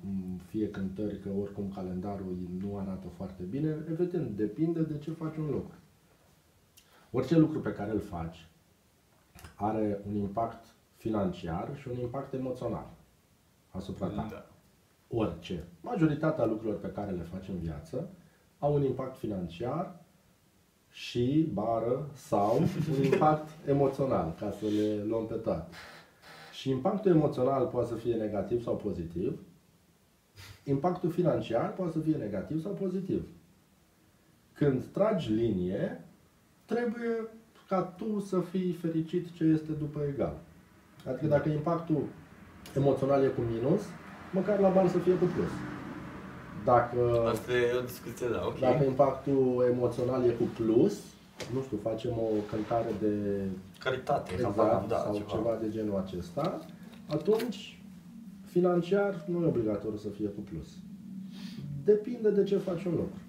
[0.00, 5.36] m, fie cântări, că oricum calendarul nu arată foarte bine, evident, depinde de ce faci
[5.36, 5.74] un lucru.
[7.10, 8.46] Orice lucru pe care îl faci
[9.54, 10.66] are un impact
[10.96, 12.90] financiar și un impact emoțional
[13.70, 14.28] asupra ta.
[14.30, 14.46] Da.
[15.08, 15.64] Orice.
[15.80, 18.08] Majoritatea lucrurilor pe care le faci în viață
[18.58, 20.00] au un impact financiar
[20.90, 25.70] și, bară, sau un impact emoțional, ca să le luăm pe toate.
[26.52, 29.40] Și impactul emoțional poate să fie negativ sau pozitiv.
[30.64, 33.26] Impactul financiar poate să fie negativ sau pozitiv.
[34.52, 36.04] Când tragi linie,
[36.64, 37.28] trebuie
[37.72, 40.36] ca tu să fii fericit ce este după egal.
[41.08, 42.02] Adică dacă impactul
[42.76, 43.82] emoțional e cu minus,
[44.32, 45.52] măcar la bani să fie cu plus.
[46.64, 48.58] Dacă, Asta e o discuție, da, ok.
[48.58, 50.94] dacă impactul emoțional e cu plus,
[51.54, 53.12] nu știu, facem o cântare de
[53.78, 55.30] Caritate, exact, exact, da, sau ceva.
[55.30, 56.60] ceva de genul acesta,
[57.06, 57.80] atunci
[58.44, 60.68] financiar nu e obligatoriu să fie cu plus.
[61.84, 63.20] Depinde de ce faci un lucru.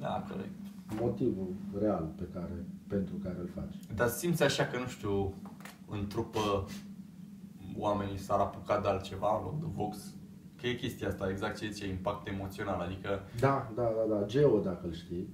[0.00, 0.61] Da, corect.
[1.00, 3.74] Motivul real pe care, pentru care îl faci.
[3.94, 5.34] Dar simți așa că, nu știu,
[5.88, 6.66] în trupă
[7.76, 10.14] oamenii s-ar apuca de altceva în loc de Vox?
[10.60, 14.26] Că e chestia asta, exact ce zice, impact emoțional, adică Da, da, da, da.
[14.26, 15.28] Geo, dacă îl știi.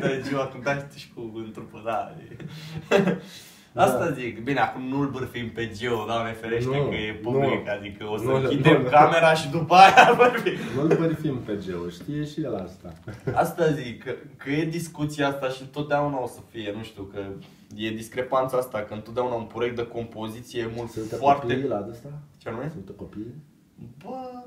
[0.00, 2.08] de ziua când dai tu și cu în trupă, da.
[3.76, 4.10] e- Asta Da.
[4.12, 7.30] zic, bine, acum nu-l bârfim pe Geo, doamne ferește, Nu, că e nu.
[7.30, 8.88] public, adică o să Nu, închidem nu.
[8.88, 10.58] camera și după aia îl vorbim.
[10.76, 12.92] Nu-l bărfim pe Geo, știe și el asta.
[13.34, 17.18] Asta zic, că, că e discuția asta și întotdeauna o să fie, nu știu, că
[17.76, 21.46] e discrepanța asta, că întotdeauna un proiect de compoziție e mult Sunt foarte...
[21.46, 22.08] copiii la ăsta?
[22.38, 22.68] Ce anume?
[22.72, 23.34] Sunt copii?
[24.04, 24.42] Bă,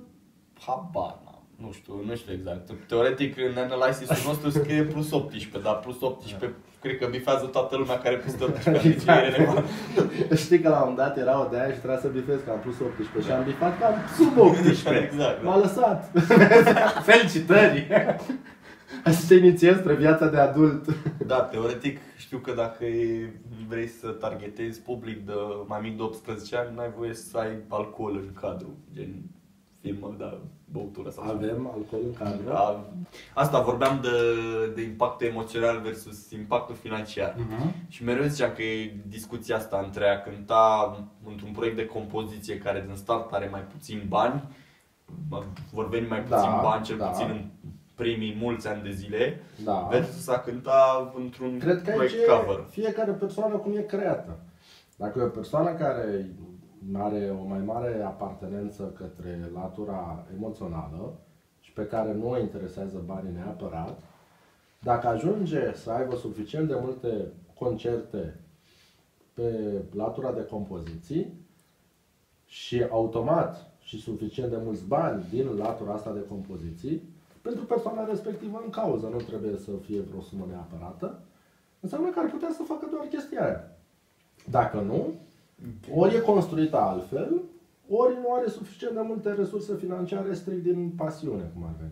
[0.60, 1.44] habar n-am.
[1.56, 2.72] Nu știu, nu știu exact.
[2.88, 7.98] Teoretic, în analysis-ul nostru scrie plus 18, dar plus 18 cred că bifează toată lumea
[7.98, 9.66] care plus 18, adică e relevant.
[10.44, 12.52] Știi că la un moment dat era o de aia și trebuia să bifez că
[12.52, 14.90] am plus 18 și am bifat că am sub 18.
[15.12, 15.50] Exact, da.
[15.50, 16.12] M-a lăsat.
[17.10, 17.88] Felicitări!
[19.04, 20.84] Hai să te inițiez spre viața de adult.
[21.26, 23.34] Da, teoretic știu că dacă e-
[23.68, 25.34] vrei să targetezi public de
[25.68, 29.14] mai mic de 18 ani, n-ai voie să ai alcool în cadru, gen
[29.84, 30.38] filmă, da,
[30.72, 31.36] băutură sau ceva.
[31.38, 32.44] Avem alcool în cadru.
[32.48, 32.84] Da.
[33.34, 34.10] Asta vorbeam de,
[34.76, 37.36] de impactul emoțional versus impactul financiar.
[37.38, 37.74] Mhm.
[37.88, 40.98] Și mereu ziceam că e discuția asta între a cânta
[41.30, 44.44] într-un proiect de compoziție care din start are mai puțin bani,
[45.74, 47.06] vor veni mai puțin Da, bani, cel da.
[47.06, 47.46] puțin în
[47.96, 49.88] primii mulți ani de zile, Da.
[49.92, 52.66] versus a cânta într-un Cred că aici proiect e cover.
[52.70, 54.40] fiecare persoană cum e creată.
[54.98, 56.30] Dacă e o persoană care
[56.94, 61.14] are o mai mare apartenență către latura emoțională
[61.60, 64.00] și pe care nu o interesează banii neapărat,
[64.80, 67.28] dacă ajunge să aibă suficient de multe
[67.60, 68.40] concerte
[69.34, 71.34] pe latura de compoziții
[72.46, 77.02] și automat și suficient de mulți bani din latura asta de compoziții,
[77.42, 81.20] pentru persoana respectivă în cauză, nu trebuie să fie vreo sumă neapărată,
[81.80, 83.72] înseamnă că ar putea să facă doar chestia aia.
[84.50, 85.14] Dacă nu,
[85.96, 87.42] ori e construită altfel,
[87.90, 91.92] ori nu are suficient de multe resurse financiare strict din pasiune, cum ar veni.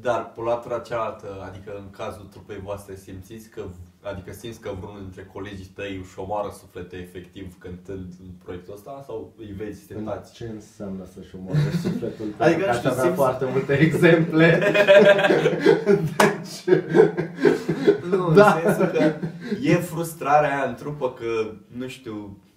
[0.00, 3.62] Dar pe latura cealaltă, adică în cazul trupei voastre, simțiți că,
[4.02, 9.02] adică simți că vreunul dintre colegii tăi își omoară suflete efectiv cântând în proiectul ăsta
[9.06, 10.32] sau îi vezi tentați?
[10.34, 12.26] Ce înseamnă să-și omoare sufletul?
[12.38, 14.58] Adică, nu Aș știu, avea simți- foarte multe exemple.
[18.10, 18.52] Nu, Da.
[18.54, 19.12] în sensul că
[19.62, 22.53] e frustrarea aia în trupă că, nu știu, Este,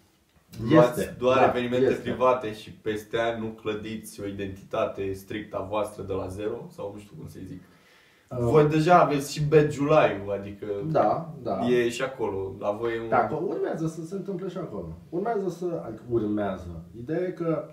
[0.69, 2.01] luați doar da, evenimente este.
[2.01, 6.91] private și peste ani nu clădiți o identitate strictă a voastră de la zero sau
[6.93, 7.61] nu știu cum să zic.
[8.29, 11.65] Voi deja aveți și Bad July, adică Da, da.
[11.67, 13.09] e și acolo, la voi e un...
[13.09, 14.97] Dacă urmează să se întâmple și acolo.
[15.09, 15.81] Urmează să...
[15.85, 16.83] Adică urmează.
[16.97, 17.69] Ideea e că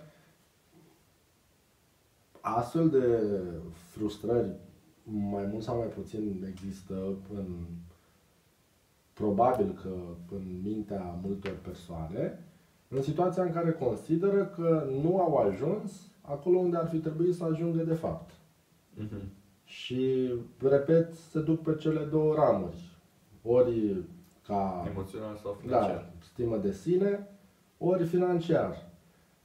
[2.41, 3.21] astfel de
[3.91, 4.51] frustrări,
[5.03, 6.95] mai mult sau mai puțin, există
[7.35, 7.47] în...
[9.13, 9.89] Probabil că
[10.35, 12.44] în mintea multor persoane,
[12.88, 15.92] în situația în care consideră că nu au ajuns
[16.23, 18.31] acolo unde ar fi trebuit să ajungă de fapt.
[18.94, 19.20] Mhm.
[19.64, 22.92] Și, repet, se duc pe cele două ramuri.
[23.42, 23.97] Ori
[24.47, 25.90] ca Emoțional sau financiar.
[25.94, 27.29] da, stimă de sine,
[27.79, 28.92] ori financiar.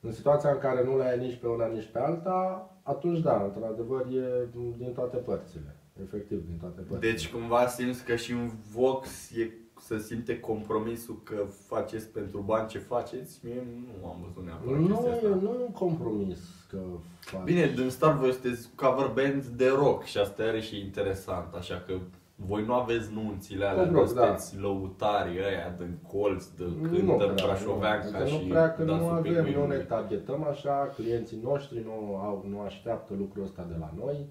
[0.02, 3.44] În situația în care nu le ai nici pe una, nici pe alta, atunci da,
[3.44, 4.48] într-adevăr e
[4.78, 5.76] din toate părțile.
[6.02, 7.12] Efectiv, din toate părțile.
[7.12, 12.68] Deci cumva simți că și în Vox e să simte compromisul că faceți pentru bani
[12.68, 13.40] ce faceți?
[13.44, 13.64] Mie
[14.02, 15.26] nu am văzut neapărat nu, chestia asta.
[15.28, 16.40] e, nu e un compromis
[16.70, 16.78] că
[17.20, 17.44] faci.
[17.44, 21.84] Bine, din start voi sunteți cover band de rock și asta are și interesant, așa
[21.88, 21.94] că
[22.36, 27.36] voi nu aveți nunțile alea, Tot nu rog, sunteți lăutarii ăia din colț, de cântăm
[27.36, 29.84] brașoveanca adică și nu prea că dați nu un pic avem, nu ne mâinile.
[29.84, 34.26] targetăm așa, clienții noștri nu, au, nu așteaptă lucrul ăsta de la noi.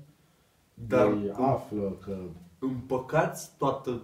[0.75, 2.17] Dar Ei cum află că
[2.59, 4.03] împăcați toată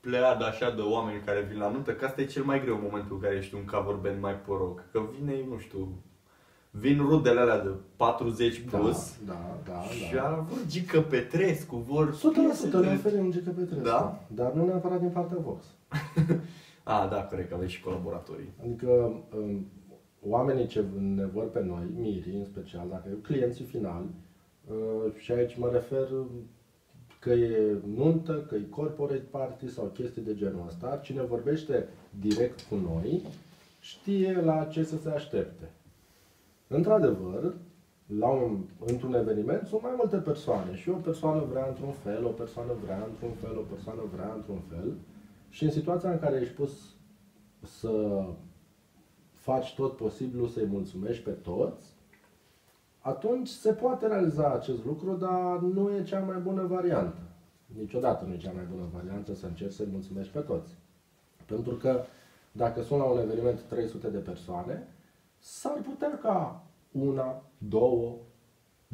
[0.00, 2.82] pleada așa de oameni care vin la nuntă, că asta e cel mai greu în
[2.82, 4.84] momentul în care ești un cover band mai poroc.
[4.92, 6.02] Că vine, nu știu,
[6.70, 10.26] vin rudele alea de 40 plus da, da, da, și da.
[10.26, 12.18] ala vor Gică Petrescu, vor 100%
[12.72, 14.22] le oferim un GKP3 Da?
[14.26, 15.64] dar nu neapărat din partea Vox.
[16.82, 18.52] A, da, corect, că aveți și colaboratorii.
[18.62, 18.90] Adică
[19.36, 19.66] um,
[20.22, 24.06] oamenii ce ne vor pe noi, mirii în special, dacă clienții finali,
[24.66, 26.08] uh, și aici mă refer
[27.20, 31.88] că e nuntă, că e corporate party sau chestii de genul ăsta, cine vorbește
[32.20, 33.22] direct cu noi
[33.80, 35.70] știe la ce să se aștepte.
[36.68, 37.54] Într-adevăr,
[38.18, 40.74] la un, într-un eveniment sunt mai multe persoane.
[40.74, 44.60] Și o persoană vrea într-un fel, o persoană vrea într-un fel, o persoană vrea într-un
[44.68, 44.92] fel.
[45.48, 46.72] Și în situația în care ești pus
[47.62, 48.24] să
[49.34, 51.86] faci tot posibilul să-i mulțumești pe toți,
[53.00, 57.20] atunci se poate realiza acest lucru, dar nu e cea mai bună variantă.
[57.78, 60.72] Niciodată nu e cea mai bună variantă să încerci să-i mulțumești pe toți.
[61.46, 62.00] Pentru că
[62.52, 64.88] dacă sunt la un eveniment 300 de persoane,
[65.38, 68.16] s-ar putea ca una, două,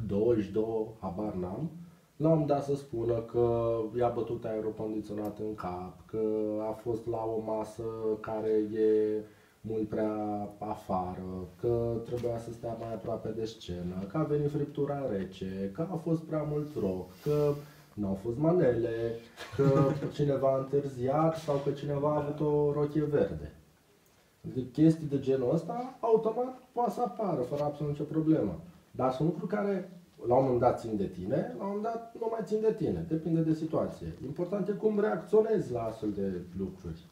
[0.06, 1.70] 22, habar n-am,
[2.16, 6.20] la un moment dat să spună că i-a bătut aerocondiționat în cap, că
[6.68, 7.82] a fost la o masă
[8.20, 9.22] care e
[9.68, 15.08] mult prea afară, că trebuia să stea mai aproape de scenă, că a venit friptura
[15.10, 17.52] rece, că a fost prea mult rock, că
[17.94, 19.14] n-au fost manele,
[19.56, 23.52] că cineva a întârziat sau că cineva a avut o rochie verde.
[24.44, 28.60] Adică chestii de genul ăsta, automat poate să apară, fără absolut nicio problemă.
[28.90, 29.90] Dar sunt lucruri care
[30.26, 32.72] la un moment dat țin de tine, la un moment dat nu mai țin de
[32.72, 33.06] tine.
[33.08, 34.06] Depinde de situație.
[34.24, 37.06] Important e cum reacționezi la astfel de lucruri.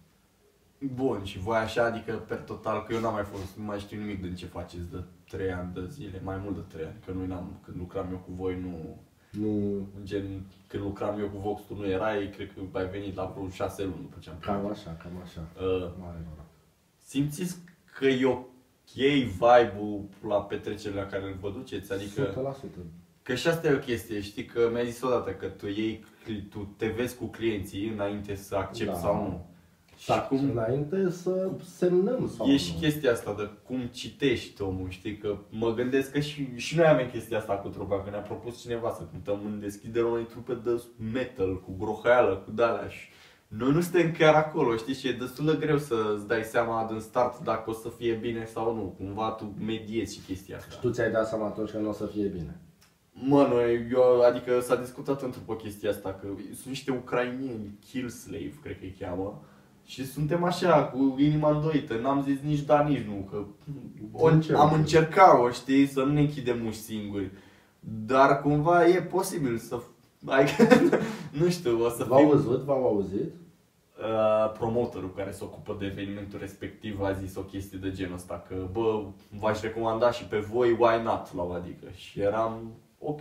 [0.94, 3.99] Bun, și voi așa, adică per total, că eu n-am mai fost, nu mai știu
[3.99, 7.12] nimic din ce faceți de 3 ani de zile, mai mult de 3 ani, că
[7.12, 8.99] noi n-am, când lucram eu cu voi, nu,
[9.31, 13.25] Nu gen, când lucram eu cu Vox, tu nu erai, cred că ai venit la
[13.35, 14.77] vreo 6 luni după ce am cam plecat.
[14.77, 15.40] așa, cam așa.
[15.66, 16.47] Uh, Mare noroc.
[17.05, 17.57] simțiți
[17.99, 18.47] că e ok
[19.38, 21.92] vibe-ul la petrecerile la care vă duceți?
[21.92, 22.66] Adică, 100%.
[23.23, 26.05] că și asta e o chestie, știi că mi-ai zis odată că tu iei,
[26.51, 28.99] tu te vezi cu clienții înainte să accepti Da.
[28.99, 29.47] sau nu.
[30.05, 32.81] Și Și cum înainte să semnăm sau e și nu.
[32.81, 35.17] chestia asta de cum citești omul, știi?
[35.17, 38.61] Că mă gândesc că și, și noi avem chestia asta cu trupa, că ne-a propus
[38.61, 43.09] cineva să cântăm în deschiderea unei trupe de metal, cu grohăială, cu dalea și
[43.49, 44.95] noi nu suntem chiar acolo, știi?
[44.95, 48.45] Și e destul de greu să-ți dai seama din start dacă o să fie bine
[48.45, 48.95] sau nu.
[48.99, 50.71] Cumva tu mediezi și chestia asta.
[50.71, 52.61] Și tu ți-ai dat seama atunci că nu o să fie bine.
[53.12, 58.09] Mă, noi, eu, adică s-a discutat într o chestia asta, că sunt niște ucrainieni, kill
[58.09, 59.43] slave, cred că îi cheamă,
[59.85, 63.44] și suntem așa, cu inima îndoită, n-am zis nici da, nici nu, că
[64.12, 64.79] o, Din ce am motiv?
[64.79, 67.31] încercat-o, știi, să nu ne închidem uși singuri.
[67.81, 69.79] Dar cumva e posibil să,
[70.27, 70.66] adică,
[71.40, 72.29] nu știu, o să V-au fim...
[72.29, 73.33] văzut, v-au auzit?
[73.99, 78.44] Uh, promotorul care se ocupă de evenimentul respectiv a zis o chestie de genul ăsta,
[78.49, 79.03] că bă,
[79.38, 81.87] v-aș recomanda și pe voi, why not, la o adică.
[81.94, 83.20] Și eram, ok,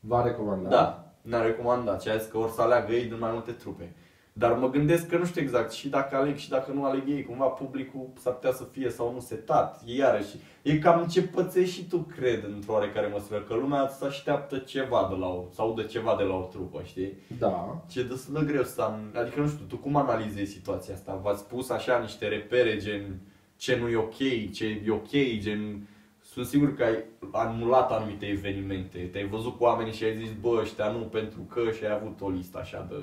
[0.00, 0.70] V-a recomandat?
[0.70, 3.94] da, ne-a recomandat și a zis că or să aleagă ei din mai multe trupe.
[4.36, 7.24] Dar mă gândesc că nu știu exact și dacă aleg și dacă nu aleg ei,
[7.24, 9.82] cumva publicul s-ar putea să fie sau nu setat.
[9.86, 14.04] E iarăși, e cam ce pățești și tu, cred, într-o oarecare măsură, că lumea să
[14.04, 17.12] așteaptă ceva de la o, sau de ceva de la o trupă, știi?
[17.38, 17.84] Da.
[17.90, 21.20] Ce e destul de greu să am, adică nu știu, tu cum analizezi situația asta?
[21.22, 23.20] V-ați pus așa niște repere gen
[23.56, 25.88] ce nu e ok, ce e ok, gen...
[26.20, 30.58] Sunt sigur că ai anulat anumite evenimente, te-ai văzut cu oamenii și ai zis, bă,
[30.60, 32.96] ăștia nu, pentru că și ai avut o listă așa de...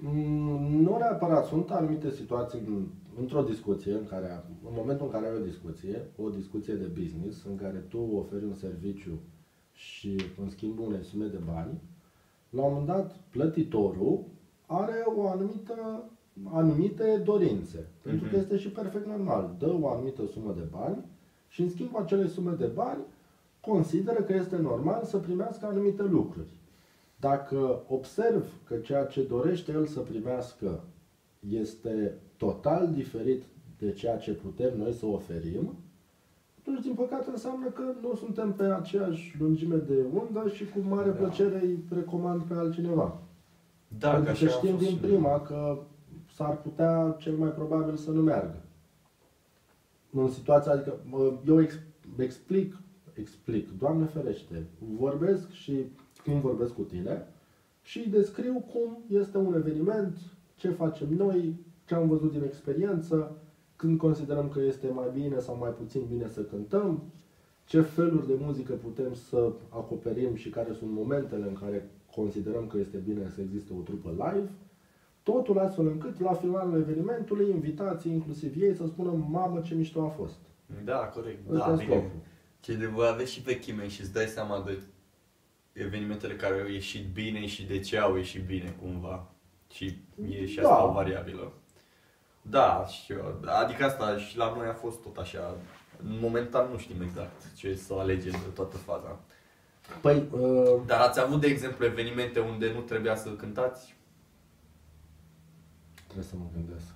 [0.00, 2.86] Mm, Nu neapărat, sunt anumite situații în-
[3.18, 7.44] într-o discuție, în, care, în momentul în care ai o discuție, o discuție de business,
[7.44, 9.18] în care tu oferi un serviciu
[9.72, 11.80] și în schimb unei sume de bani,
[12.50, 14.20] la un moment dat plătitorul
[14.66, 16.04] are o anumită,
[16.44, 17.86] anumite dorințe.
[18.02, 18.38] Pentru că Mhm.
[18.38, 19.54] este și perfect normal.
[19.58, 21.04] Dă o anumită sumă de bani
[21.48, 23.00] și în schimb acele sume de bani
[23.60, 26.57] consideră că este normal să primească anumite lucruri.
[27.20, 30.80] Dacă observ că ceea ce dorește el să primească
[31.48, 33.42] este total diferit
[33.78, 35.74] de ceea ce putem noi să oferim,
[36.60, 41.10] atunci, din păcate, înseamnă că nu suntem pe aceeași lungime de undă și cu mare
[41.10, 41.16] Da.
[41.16, 43.18] plăcere îi recomand pe altcineva.
[43.98, 45.78] Da, Pentru așa că a știm fost din și- prima că
[46.34, 48.62] s-ar putea cel mai probabil să nu meargă.
[50.12, 51.74] În situația, adică mă, eu ex,
[52.16, 52.76] explic,
[53.14, 54.66] explic, Doamne ferește,
[54.98, 55.72] vorbesc și
[56.28, 57.26] când vorbesc cu tine
[57.82, 60.18] și descriu cum este un eveniment,
[60.56, 63.36] ce facem noi, ce am văzut din experiență,
[63.76, 67.02] când considerăm că este mai bine sau mai puțin bine să cântăm,
[67.64, 72.78] ce feluri de muzică putem să acoperim și care sunt momentele în care considerăm că
[72.78, 74.48] este bine să existe o trupă live.
[75.22, 80.08] Totul astfel încât la finalul evenimentului, invitații, inclusiv ei, să spună, mamă ce mișto a
[80.08, 80.38] fost.
[80.84, 81.50] Da, corect.
[81.50, 81.96] Ăsta Da, e bine.
[81.96, 82.18] scopul.
[82.60, 84.78] Ce de voi aveți și vechime și îți dai seama de
[85.78, 89.30] evenimentele care au ieșit bine și de ce au ieșit bine cumva.
[89.72, 89.98] Și
[90.30, 90.82] e și asta Da.
[90.84, 91.52] o variabilă.
[92.42, 93.40] Da, și eu.
[93.44, 95.56] Adică asta și la noi a fost tot așa.
[96.00, 99.18] Momentan nu știm exact ce să alegem de toată faza.
[100.00, 103.96] Păi, uh, Dar ați avut, de exemplu, evenimente unde nu trebuia să cântați?
[106.04, 106.94] trebuie să mă gândesc.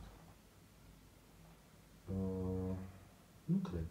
[2.07, 2.77] Uh,
[3.45, 3.87] nu cred.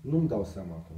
[0.00, 0.96] Nu-mi dau seama acum.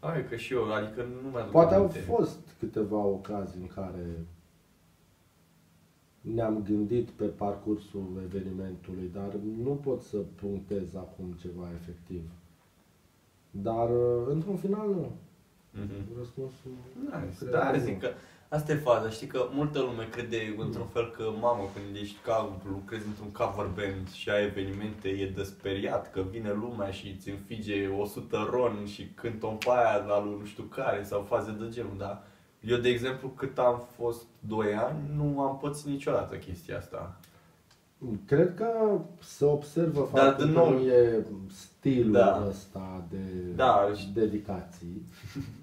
[0.00, 1.98] Ai, că și eu, adică nu mi-aduc Poate au aminte.
[1.98, 4.26] fost câteva ocazii în care
[6.20, 12.22] ne-am gândit pe parcursul evenimentului, dar nu pot să punctez acum ceva efectiv.
[13.50, 15.12] Dar, uh, într-un final, nu.
[15.84, 16.18] Mhm.
[16.18, 16.70] Răspunsul...
[17.04, 17.36] Nice.
[17.38, 17.82] cred Da, că nu.
[17.82, 18.08] zic că
[18.48, 19.08] asta e faza.
[19.10, 23.66] Știi că multă lume crede într-un fel că, mamă, când ești ca, lucrezi într-un cover
[23.66, 28.86] band și ai evenimente, e de speriat că vine lumea și îți înfige 100 ron
[28.86, 32.22] și cântă o aia la lui nu știu care sau faze de genul, dar
[32.60, 37.16] eu, de exemplu, cât am fost 2 ani, nu am pățit niciodată chestia asta.
[38.26, 42.44] Cred că se observă Dar, faptul din că nou- nu e stilul Da.
[42.48, 43.16] ăsta de
[43.56, 45.02] Da, și- dedicații.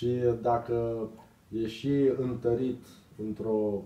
[0.00, 1.08] și dacă
[1.48, 2.82] e și întărit
[3.26, 3.82] într-o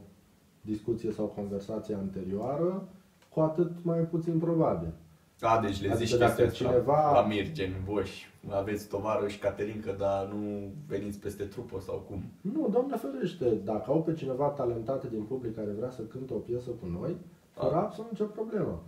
[0.61, 2.89] discuție sau conversație anterioară,
[3.35, 4.93] cu atât mai puțin probabil.
[5.41, 9.93] A, deci le Adică zici dacă chestia asta cineva- la Mirgen, voși, aveți tovarăși Caterinca,
[9.93, 12.23] dar nu veniți peste trupă sau cum?
[12.41, 16.37] Nu, Doamne ferește, dacă au pe cineva talentat din public care vrea să cânte o
[16.37, 17.17] piesă cu noi,
[17.51, 17.83] fără Ah.
[17.83, 18.83] absolut nicio problemă.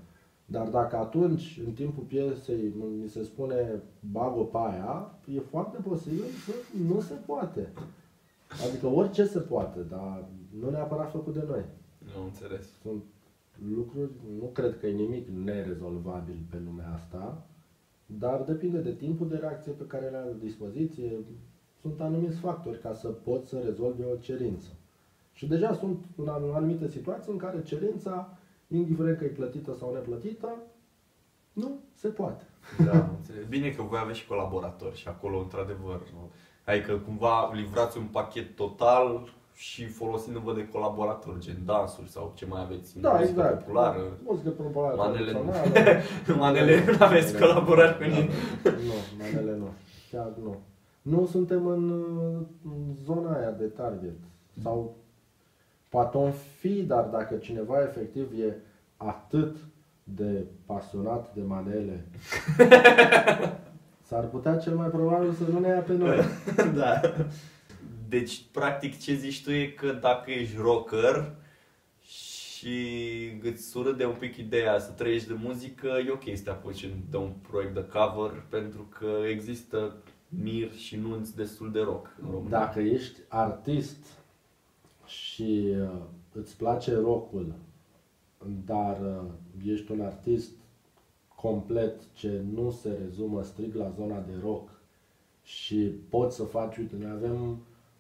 [0.47, 3.81] Dar dacă atunci, în timpul piesei, mi se spune
[4.13, 6.53] bag-o pe aia, e foarte posibil să
[6.89, 7.73] nu se poate.
[8.69, 10.25] Adică orice se poate, dar
[10.61, 11.65] nu neapărat făcut de noi.
[11.99, 12.67] Nu înțeles.
[12.83, 13.03] Sunt
[13.77, 17.43] lucruri, nu cred că e nimic nerezolvabil pe lumea asta,
[18.07, 21.13] dar depinde de timpul de reacție pe care le ai la dispoziție.
[21.81, 24.69] Sunt anumiți factori ca să poți să rezolvi o cerință.
[25.33, 28.36] Și deja sunt în anumite situații în care cerința,
[28.68, 30.55] indiferent că e plătită sau neplătită,
[31.52, 32.44] nu se poate.
[32.85, 33.44] Da, am înțeles.
[33.48, 36.00] Bine că voi aveți și colaboratori și acolo, într-adevăr,
[36.64, 42.61] adică cumva livrați un pachet total și folosindu-vă de colaboratori, gen dansuri sau ce mai
[42.62, 43.59] aveți, Da, muzică exact.
[43.64, 44.18] populară.
[44.24, 45.38] Muzică populară Manele nu.
[45.50, 46.00] tradițională.
[46.42, 48.31] Manele nu aveți colaborări cu nimeni.
[48.64, 49.68] Nu, manele nu.
[50.11, 50.57] Chiar nu.
[51.02, 51.90] Nu suntem în,
[52.64, 54.14] în zona aia de target.
[54.62, 54.96] Sau
[55.97, 58.57] poate o fi, dar dacă cineva efectiv e
[58.97, 59.57] atât
[60.05, 62.07] de pasionat de manele,
[64.09, 66.19] s-ar putea cel mai probabil să nu ne ia pe noi.
[66.81, 67.01] da.
[68.09, 71.35] Deci, practic, ce zici tu e că dacă ești rocker
[72.01, 72.79] și
[73.43, 76.91] îți sură de un pic ideea să trăiești de muzică, e ok să te apuci
[77.11, 79.97] de un proiect de cover pentru că există
[80.29, 82.59] mir și nunți destul de rock în România.
[82.59, 84.25] Dacă ești artist
[85.07, 87.55] și uh, îți place rockul,
[88.66, 90.51] dar uh, ești un artist
[91.35, 94.69] complet ce nu se rezumă strict la zona de rock
[95.42, 95.77] și
[96.09, 97.59] poți să faci, uite, noi avem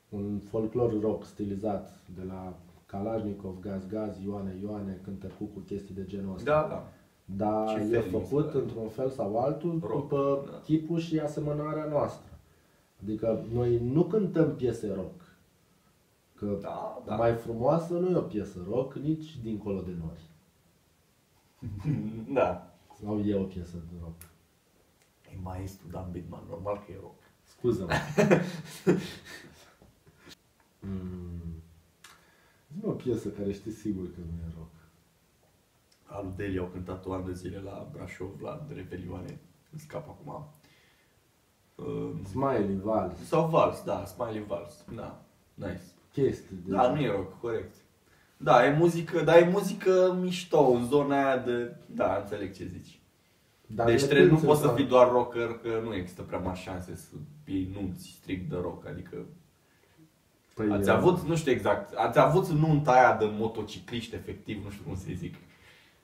[0.08, 5.94] un folclor rock stilizat de la Kalashnikov, Gaz Gaz, Ioane Ioane, cântă cu cu chestii
[5.94, 6.50] de genul ăsta.
[6.50, 6.88] Da, da.
[7.24, 8.58] Dar Ce e fel făcut este?
[8.58, 10.60] într-un fel sau altul Rock, după da.
[10.64, 12.30] chipul și asemănarea noastră.
[13.02, 15.25] Adică noi nu cântăm piese rock.
[16.36, 17.16] Că Da, da.
[17.16, 20.18] mai frumoasă nu e o piesă rock, nici dincolo de noi.
[22.34, 22.76] Da.
[23.00, 24.22] Sau e o piesă de rock.
[25.32, 27.22] E maestru Dan Bidman, normal că e rock.
[27.42, 27.92] Scuză-mă.
[30.80, 31.62] mm.
[32.72, 34.70] Zi-mi o piesă care știi sigur că nu e rock.
[36.04, 39.40] Alu Deli au cântat o an de zile la Brașov, la Revelioane.
[39.70, 40.46] Îmi scap acum.
[41.74, 44.84] Uh, Smiley, Vals, sau Vals, da, Smiley Vals.
[44.94, 45.82] Da, nice.
[46.22, 46.72] Chestii de...
[46.74, 47.74] Da, nu e rock, corect.
[48.36, 51.74] Da, e muzică, dar e muzică mișto, în zona aia de...
[51.86, 52.98] Da, înțeleg ce zici.
[53.66, 56.22] Dar deci ne trebuie, nu cânti poți să să- fii doar rocker, că nu există
[56.22, 57.14] prea mari șanse să
[57.46, 58.86] iei nunți strict de rock.
[58.86, 59.16] Adică
[60.54, 64.70] Păi, ați e- avut, nu știu exact, ați avut nunta aia de motocicliști, efectiv, nu
[64.70, 65.34] știu cum să zic.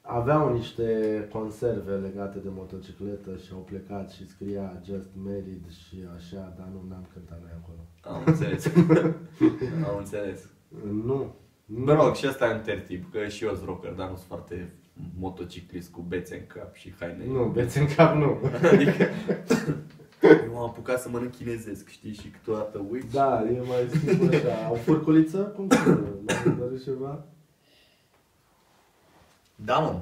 [0.03, 0.89] Aveau niște
[1.33, 6.85] conserve legate de motocicletă și au plecat și scria Just Married și așa, dar nu
[6.89, 7.79] n-am cântat noi acolo.
[8.17, 8.67] Am înțeles.
[9.89, 10.49] Am înțeles.
[11.05, 11.35] Nu.
[11.67, 14.27] Mă rog, și asta e un tertip, că și eu sunt rocker, dar nu sunt
[14.29, 14.73] foarte
[15.19, 17.25] motociclist cu bețe în cap și haine.
[17.27, 18.39] Nu, beți în cap nu.
[18.73, 19.05] Adică,
[20.45, 23.13] eu m-am apucat să mănânc chinezesc, știi, și câteodată uit.
[23.13, 24.67] Da, e mai simplu așa.
[24.67, 25.39] Au furculiță?
[25.39, 25.89] Cum se
[26.27, 27.25] Mai dorești ceva?
[29.65, 30.01] Da, mă.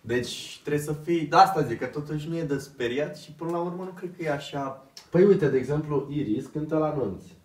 [0.00, 3.50] Deci trebuie să fii, da, asta zic, că totuși nu e de speriat și până
[3.50, 7.36] la urmă nu cred că e așa Păi uite, de exemplu, Iris cântă la nunți.